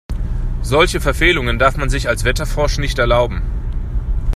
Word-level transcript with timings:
Solche 0.63 0.99
Verfehlungen 0.99 1.59
darf 1.59 1.77
man 1.77 1.91
sich 1.91 2.09
als 2.09 2.23
Wetterfrosch 2.23 2.79
nicht 2.79 2.97
erlauben. 2.97 3.43